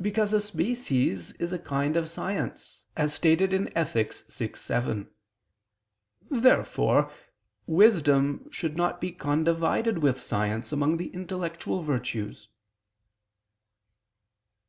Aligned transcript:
Because 0.00 0.32
a 0.32 0.38
species 0.38 1.32
is 1.40 1.52
a 1.52 1.58
kind 1.58 1.96
of 1.96 2.08
science, 2.08 2.84
as 2.96 3.12
stated 3.12 3.52
in 3.52 3.76
Ethic. 3.76 4.14
vi, 4.30 4.50
7. 4.54 5.08
Therefore 6.30 7.10
wisdom 7.66 8.48
should 8.52 8.76
not 8.76 9.00
be 9.00 9.10
condivided 9.10 9.98
with 9.98 10.22
science 10.22 10.70
among 10.70 10.98
the 10.98 11.08
intellectual 11.08 11.82
virtues. 11.82 12.46